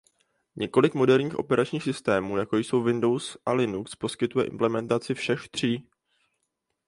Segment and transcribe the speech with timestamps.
[0.55, 5.89] Několik moderních operačních systémů jako jsou Windows a Linux poskytuje implementaci všech tří.